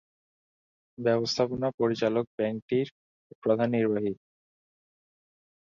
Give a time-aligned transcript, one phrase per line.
[0.97, 2.87] ব্যবস্থাপনা পরিচালক ব্যাংকটির
[3.43, 4.13] প্রধান নির্বাহী।